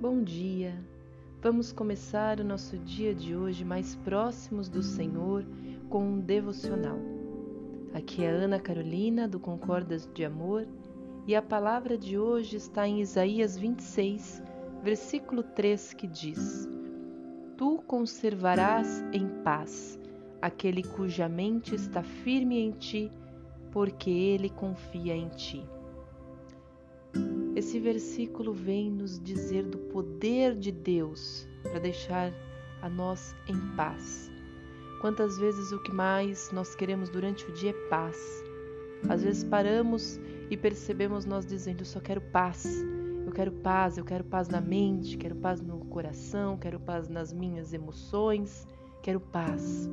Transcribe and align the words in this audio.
Bom 0.00 0.22
dia! 0.22 0.74
Vamos 1.42 1.72
começar 1.72 2.40
o 2.40 2.44
nosso 2.44 2.78
dia 2.78 3.14
de 3.14 3.36
hoje 3.36 3.66
mais 3.66 3.96
próximos 3.96 4.66
do 4.66 4.82
Senhor 4.82 5.44
com 5.90 6.02
um 6.02 6.18
devocional. 6.18 6.96
Aqui 7.92 8.24
é 8.24 8.30
Ana 8.30 8.58
Carolina 8.58 9.28
do 9.28 9.38
Concordas 9.38 10.08
de 10.14 10.24
Amor 10.24 10.66
e 11.26 11.36
a 11.36 11.42
palavra 11.42 11.98
de 11.98 12.16
hoje 12.16 12.56
está 12.56 12.88
em 12.88 13.02
Isaías 13.02 13.58
26, 13.58 14.42
versículo 14.82 15.42
3, 15.42 15.92
que 15.92 16.06
diz: 16.06 16.66
Tu 17.58 17.82
conservarás 17.86 19.04
em 19.12 19.28
paz 19.44 20.00
aquele 20.40 20.82
cuja 20.82 21.28
mente 21.28 21.74
está 21.74 22.02
firme 22.02 22.58
em 22.58 22.70
ti, 22.70 23.10
porque 23.70 24.08
ele 24.08 24.48
confia 24.48 25.14
em 25.14 25.28
ti. 25.28 25.62
Esse 27.60 27.78
versículo 27.78 28.54
vem 28.54 28.90
nos 28.90 29.22
dizer 29.22 29.66
do 29.66 29.76
poder 29.76 30.56
de 30.56 30.72
Deus 30.72 31.46
para 31.62 31.78
deixar 31.78 32.32
a 32.80 32.88
nós 32.88 33.36
em 33.46 33.76
paz. 33.76 34.32
Quantas 35.02 35.36
vezes 35.36 35.70
o 35.70 35.78
que 35.82 35.92
mais 35.92 36.50
nós 36.52 36.74
queremos 36.74 37.10
durante 37.10 37.44
o 37.46 37.52
dia 37.52 37.72
é 37.72 37.88
paz. 37.90 38.16
Às 39.06 39.22
vezes 39.22 39.44
paramos 39.44 40.18
e 40.48 40.56
percebemos 40.56 41.26
nós 41.26 41.44
dizendo: 41.44 41.84
só 41.84 42.00
quero 42.00 42.22
paz. 42.22 42.64
Eu 43.26 43.30
quero 43.30 43.52
paz, 43.52 43.98
eu 43.98 44.06
quero 44.06 44.24
paz 44.24 44.48
na 44.48 44.62
mente, 44.62 45.18
quero 45.18 45.36
paz 45.36 45.60
no 45.60 45.84
coração, 45.84 46.56
quero 46.56 46.80
paz 46.80 47.10
nas 47.10 47.30
minhas 47.30 47.74
emoções, 47.74 48.66
quero 49.02 49.20
paz. 49.20 49.86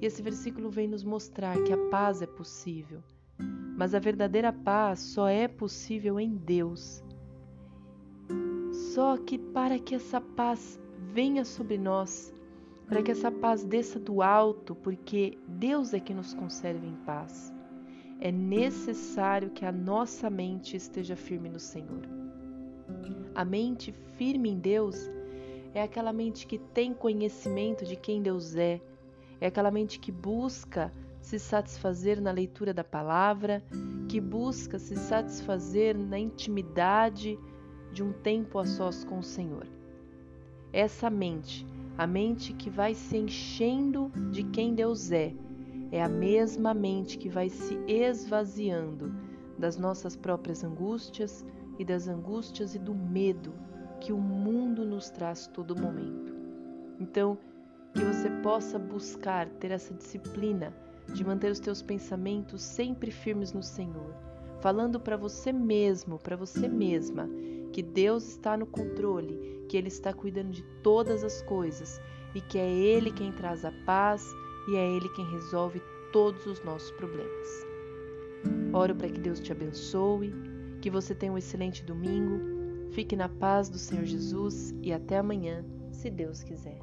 E 0.00 0.06
esse 0.06 0.20
versículo 0.20 0.70
vem 0.70 0.88
nos 0.88 1.04
mostrar 1.04 1.56
que 1.62 1.72
a 1.72 1.78
paz 1.88 2.20
é 2.20 2.26
possível, 2.26 3.00
mas 3.78 3.94
a 3.94 4.00
verdadeira 4.00 4.52
paz 4.52 4.98
só 4.98 5.28
é 5.28 5.46
possível 5.46 6.18
em 6.18 6.34
Deus. 6.34 7.00
Só 8.92 9.16
que 9.16 9.38
para 9.38 9.78
que 9.78 9.94
essa 9.94 10.20
paz 10.20 10.80
venha 11.12 11.44
sobre 11.44 11.78
nós, 11.78 12.34
para 12.88 13.00
que 13.04 13.12
essa 13.12 13.30
paz 13.30 13.62
desça 13.62 14.00
do 14.00 14.20
alto, 14.20 14.74
porque 14.74 15.38
Deus 15.46 15.94
é 15.94 16.00
que 16.00 16.12
nos 16.12 16.34
conserva 16.34 16.84
em 16.84 16.96
paz, 17.06 17.54
é 18.18 18.32
necessário 18.32 19.50
que 19.50 19.64
a 19.64 19.70
nossa 19.70 20.28
mente 20.28 20.76
esteja 20.76 21.14
firme 21.14 21.48
no 21.48 21.60
Senhor. 21.60 22.02
A 23.32 23.44
mente 23.44 23.92
firme 24.16 24.50
em 24.50 24.58
Deus 24.58 25.08
é 25.72 25.84
aquela 25.84 26.12
mente 26.12 26.48
que 26.48 26.58
tem 26.58 26.92
conhecimento 26.92 27.84
de 27.84 27.94
quem 27.94 28.22
Deus 28.22 28.56
é, 28.56 28.80
é 29.40 29.46
aquela 29.46 29.70
mente 29.70 30.00
que 30.00 30.10
busca 30.10 30.92
se 31.20 31.38
satisfazer 31.38 32.20
na 32.20 32.30
leitura 32.30 32.72
da 32.72 32.84
palavra, 32.84 33.62
que 34.08 34.20
busca 34.20 34.78
se 34.78 34.96
satisfazer 34.96 35.96
na 35.96 36.18
intimidade 36.18 37.38
de 37.92 38.02
um 38.02 38.12
tempo 38.12 38.58
a 38.58 38.64
sós 38.64 39.04
com 39.04 39.18
o 39.18 39.22
Senhor. 39.22 39.66
Essa 40.72 41.10
mente, 41.10 41.66
a 41.96 42.06
mente 42.06 42.52
que 42.52 42.70
vai 42.70 42.94
se 42.94 43.16
enchendo 43.16 44.10
de 44.30 44.42
quem 44.44 44.74
Deus 44.74 45.10
é, 45.10 45.34
é 45.90 46.02
a 46.02 46.08
mesma 46.08 46.74
mente 46.74 47.18
que 47.18 47.28
vai 47.28 47.48
se 47.48 47.78
esvaziando 47.86 49.12
das 49.58 49.76
nossas 49.76 50.14
próprias 50.14 50.62
angústias 50.62 51.44
e 51.78 51.84
das 51.84 52.06
angústias 52.08 52.74
e 52.74 52.78
do 52.78 52.94
medo 52.94 53.52
que 54.00 54.12
o 54.12 54.18
mundo 54.18 54.84
nos 54.84 55.10
traz 55.10 55.46
todo 55.46 55.74
momento. 55.74 56.34
Então, 57.00 57.38
que 57.94 58.04
você 58.04 58.30
possa 58.42 58.78
buscar 58.78 59.48
ter 59.48 59.70
essa 59.70 59.94
disciplina 59.94 60.72
de 61.12 61.24
manter 61.24 61.50
os 61.50 61.58
teus 61.58 61.82
pensamentos 61.82 62.62
sempre 62.62 63.10
firmes 63.10 63.52
no 63.52 63.62
Senhor, 63.62 64.14
falando 64.60 65.00
para 65.00 65.16
você 65.16 65.52
mesmo, 65.52 66.18
para 66.18 66.36
você 66.36 66.68
mesma, 66.68 67.28
que 67.72 67.82
Deus 67.82 68.28
está 68.28 68.56
no 68.56 68.66
controle, 68.66 69.64
que 69.68 69.76
Ele 69.76 69.88
está 69.88 70.12
cuidando 70.12 70.50
de 70.50 70.62
todas 70.82 71.22
as 71.22 71.42
coisas 71.42 72.00
e 72.34 72.40
que 72.40 72.58
é 72.58 72.70
Ele 72.70 73.10
quem 73.10 73.32
traz 73.32 73.64
a 73.64 73.72
paz 73.84 74.24
e 74.68 74.76
é 74.76 74.90
Ele 74.90 75.08
quem 75.10 75.24
resolve 75.30 75.80
todos 76.12 76.46
os 76.46 76.62
nossos 76.64 76.90
problemas. 76.92 77.66
Oro 78.72 78.94
para 78.94 79.08
que 79.08 79.20
Deus 79.20 79.40
te 79.40 79.52
abençoe, 79.52 80.32
que 80.80 80.90
você 80.90 81.14
tenha 81.14 81.32
um 81.32 81.38
excelente 81.38 81.82
domingo, 81.84 82.40
fique 82.92 83.16
na 83.16 83.28
paz 83.28 83.68
do 83.68 83.78
Senhor 83.78 84.04
Jesus 84.04 84.74
e 84.82 84.92
até 84.92 85.18
amanhã, 85.18 85.64
se 85.90 86.10
Deus 86.10 86.42
quiser. 86.42 86.78